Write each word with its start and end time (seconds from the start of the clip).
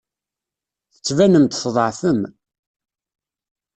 Tettbanem-d 0.93 1.51
tḍeɛfem. 1.53 2.21